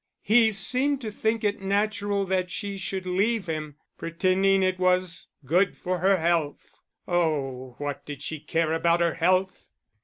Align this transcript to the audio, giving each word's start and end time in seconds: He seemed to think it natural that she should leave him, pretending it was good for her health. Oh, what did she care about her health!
He 0.23 0.49
seemed 0.51 0.99
to 1.01 1.11
think 1.11 1.43
it 1.43 1.61
natural 1.61 2.25
that 2.25 2.49
she 2.49 2.75
should 2.75 3.05
leave 3.05 3.45
him, 3.45 3.75
pretending 3.99 4.63
it 4.63 4.79
was 4.79 5.27
good 5.45 5.77
for 5.77 5.99
her 5.99 6.17
health. 6.17 6.79
Oh, 7.07 7.75
what 7.77 8.03
did 8.07 8.23
she 8.23 8.39
care 8.39 8.73
about 8.73 8.99
her 9.01 9.13
health! 9.13 9.67